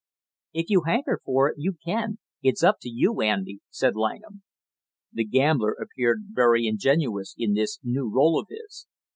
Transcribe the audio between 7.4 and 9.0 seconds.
this new rôle of his.